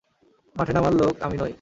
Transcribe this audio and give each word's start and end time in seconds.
মাঠে 0.55 0.73
নামার 0.73 0.93
লোক 0.93 1.13
আমি 1.21 1.37
নই। 1.37 1.49